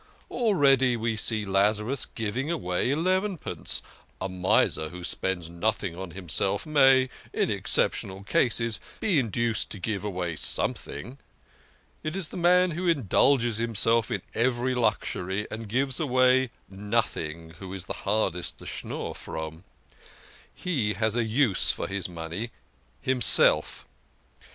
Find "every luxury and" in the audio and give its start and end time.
14.33-15.69